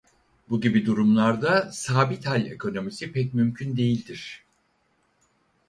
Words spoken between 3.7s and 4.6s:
değildir.